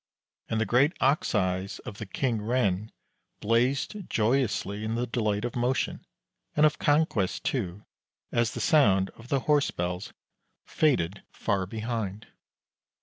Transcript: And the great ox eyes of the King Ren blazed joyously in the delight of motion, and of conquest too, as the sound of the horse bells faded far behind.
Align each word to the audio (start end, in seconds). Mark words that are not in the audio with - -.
And 0.49 0.59
the 0.59 0.65
great 0.65 0.93
ox 0.99 1.35
eyes 1.35 1.77
of 1.85 1.99
the 1.99 2.07
King 2.07 2.41
Ren 2.41 2.91
blazed 3.39 4.09
joyously 4.09 4.83
in 4.83 4.95
the 4.95 5.05
delight 5.05 5.45
of 5.45 5.55
motion, 5.55 6.03
and 6.55 6.65
of 6.65 6.79
conquest 6.79 7.43
too, 7.43 7.85
as 8.31 8.55
the 8.55 8.61
sound 8.61 9.11
of 9.11 9.27
the 9.27 9.41
horse 9.41 9.69
bells 9.69 10.11
faded 10.65 11.21
far 11.29 11.67
behind. 11.67 12.25